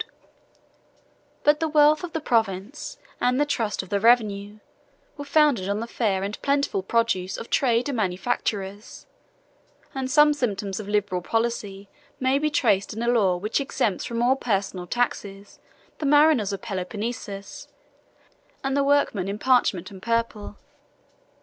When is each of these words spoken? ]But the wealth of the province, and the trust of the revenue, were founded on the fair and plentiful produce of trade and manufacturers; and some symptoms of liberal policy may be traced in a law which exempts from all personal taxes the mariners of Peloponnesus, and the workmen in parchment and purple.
]But 1.43 1.59
the 1.59 1.69
wealth 1.69 2.03
of 2.03 2.13
the 2.13 2.19
province, 2.21 2.97
and 3.19 3.39
the 3.39 3.45
trust 3.45 3.83
of 3.83 3.89
the 3.89 3.99
revenue, 3.99 4.57
were 5.15 5.25
founded 5.25 5.69
on 5.69 5.79
the 5.79 5.85
fair 5.85 6.23
and 6.23 6.41
plentiful 6.41 6.81
produce 6.81 7.37
of 7.37 7.51
trade 7.51 7.87
and 7.87 7.97
manufacturers; 7.97 9.05
and 9.93 10.09
some 10.09 10.33
symptoms 10.33 10.79
of 10.79 10.89
liberal 10.89 11.21
policy 11.21 11.87
may 12.19 12.39
be 12.39 12.49
traced 12.49 12.95
in 12.95 13.03
a 13.03 13.07
law 13.09 13.37
which 13.37 13.61
exempts 13.61 14.03
from 14.03 14.23
all 14.23 14.35
personal 14.35 14.87
taxes 14.87 15.59
the 15.99 16.07
mariners 16.07 16.51
of 16.51 16.63
Peloponnesus, 16.63 17.67
and 18.63 18.75
the 18.75 18.83
workmen 18.83 19.27
in 19.27 19.37
parchment 19.37 19.91
and 19.91 20.01
purple. 20.01 20.57